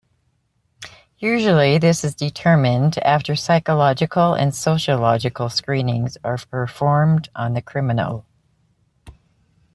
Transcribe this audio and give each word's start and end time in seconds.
Usually 1.19 1.77
this 1.77 2.03
is 2.03 2.15
determined 2.15 2.97
after 3.03 3.35
psychological 3.35 4.33
and 4.33 4.55
sociological 4.55 5.47
screenings 5.49 6.17
are 6.23 6.39
performed 6.39 7.29
on 7.35 7.53
the 7.53 7.61
criminal. 7.61 8.25